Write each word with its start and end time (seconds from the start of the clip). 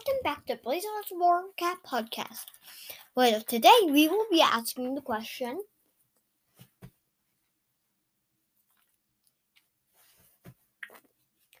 welcome 0.00 0.22
back 0.24 0.46
to 0.46 0.56
Blazers 0.56 1.10
War 1.10 1.42
Cat 1.58 1.76
Podcast. 1.86 2.46
Well, 3.14 3.42
today 3.42 3.68
we 3.84 4.08
will 4.08 4.24
be 4.30 4.40
asking 4.40 4.94
the 4.94 5.02
question 5.02 5.60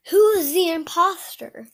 Who 0.08 0.30
is 0.38 0.54
the 0.54 0.70
imposter? 0.70 1.66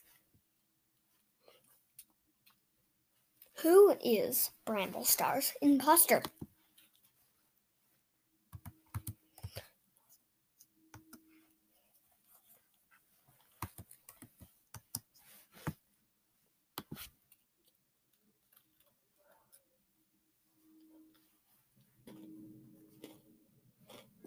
Who 3.61 3.95
is 4.03 4.51
Bramblestar's 4.65 5.53
imposter? 5.61 6.21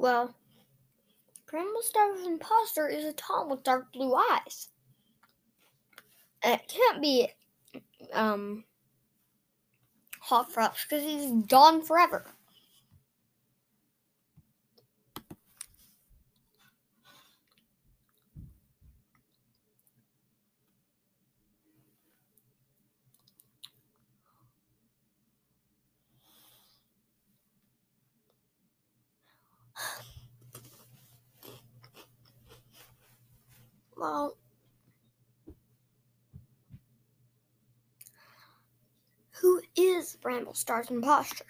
Well, 0.01 0.35
Bramblestar's 1.47 2.27
imposter 2.27 2.89
is 2.89 3.05
a 3.05 3.13
Tom 3.13 3.51
with 3.51 3.63
dark 3.63 3.93
blue 3.93 4.15
eyes. 4.15 4.71
It 6.43 6.63
can't 6.69 7.03
be 7.03 7.29
um 8.15 8.65
Hawkfrost 10.27 10.89
because 10.89 11.05
he's 11.05 11.31
gone 11.45 11.83
forever. 11.83 12.25
Well, 34.01 34.39
who 39.33 39.61
is 39.77 40.17
Bramblestar's 40.23 40.91
imposter? 40.91 41.45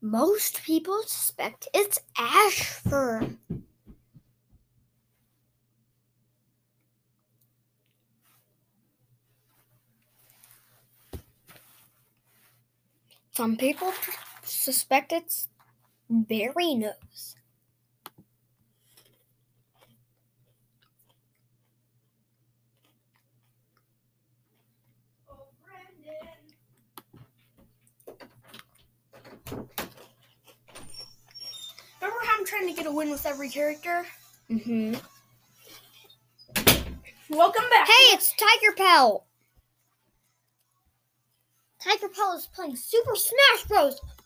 Most 0.00 0.64
people 0.64 1.00
suspect 1.04 1.68
it's 1.72 2.00
Ashfur. 2.18 3.36
Some 13.30 13.56
people 13.56 13.92
suspect 14.42 15.12
it's 15.12 15.48
Berrynose. 16.10 17.36
Trying 32.46 32.68
to 32.68 32.74
get 32.74 32.86
a 32.86 32.92
win 32.92 33.10
with 33.10 33.26
every 33.26 33.48
character? 33.48 34.06
Mm-hmm. 34.50 34.94
Welcome 37.28 37.64
back. 37.70 37.88
Hey, 37.88 38.14
it's 38.14 38.32
Tiger 38.36 38.74
Pal. 38.76 39.26
Tiger 41.82 42.08
Pal 42.08 42.36
is 42.36 42.46
playing 42.46 42.76
Super 42.76 43.16
Smash 43.16 43.64
Bros. 43.66 44.00